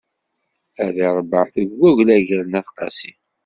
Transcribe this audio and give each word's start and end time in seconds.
Ad 0.85 0.95
iṛabeɛ 1.05 1.45
deg 1.55 1.69
uglagal 1.87 2.43
n 2.47 2.57
At 2.59 2.67
Qasi. 2.77 3.11